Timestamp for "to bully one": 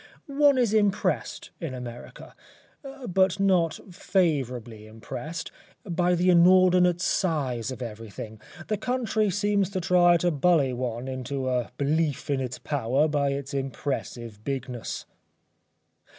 10.17-11.07